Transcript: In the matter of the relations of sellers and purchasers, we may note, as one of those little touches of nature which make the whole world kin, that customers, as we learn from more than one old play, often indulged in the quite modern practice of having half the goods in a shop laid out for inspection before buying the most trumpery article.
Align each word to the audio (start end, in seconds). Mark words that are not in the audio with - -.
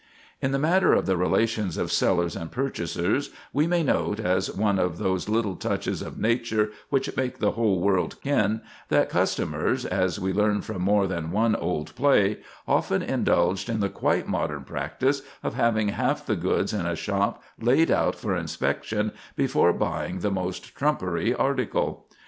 In 0.41 0.51
the 0.51 0.57
matter 0.57 0.93
of 0.95 1.05
the 1.05 1.15
relations 1.15 1.77
of 1.77 1.91
sellers 1.91 2.35
and 2.35 2.51
purchasers, 2.51 3.29
we 3.53 3.67
may 3.67 3.83
note, 3.83 4.19
as 4.19 4.51
one 4.51 4.79
of 4.79 4.97
those 4.97 5.29
little 5.29 5.55
touches 5.55 6.01
of 6.01 6.17
nature 6.17 6.71
which 6.89 7.15
make 7.15 7.37
the 7.37 7.51
whole 7.51 7.79
world 7.79 8.19
kin, 8.21 8.61
that 8.89 9.11
customers, 9.11 9.85
as 9.85 10.19
we 10.19 10.33
learn 10.33 10.61
from 10.61 10.81
more 10.81 11.05
than 11.05 11.29
one 11.29 11.55
old 11.55 11.93
play, 11.93 12.39
often 12.67 13.03
indulged 13.03 13.69
in 13.69 13.79
the 13.79 13.89
quite 13.89 14.27
modern 14.27 14.63
practice 14.63 15.21
of 15.43 15.53
having 15.53 15.89
half 15.89 16.25
the 16.25 16.35
goods 16.35 16.73
in 16.73 16.87
a 16.87 16.95
shop 16.95 17.43
laid 17.59 17.91
out 17.91 18.15
for 18.15 18.35
inspection 18.35 19.11
before 19.35 19.71
buying 19.71 20.21
the 20.21 20.31
most 20.31 20.73
trumpery 20.73 21.31
article. 21.37 22.07